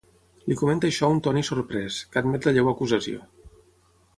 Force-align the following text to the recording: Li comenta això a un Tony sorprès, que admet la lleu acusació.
Li 0.51 0.55
comenta 0.61 0.89
això 0.93 1.09
a 1.09 1.13
un 1.15 1.19
Tony 1.27 1.45
sorprès, 1.49 1.99
que 2.15 2.21
admet 2.23 2.49
la 2.49 2.55
lleu 2.57 2.73
acusació. 2.73 3.21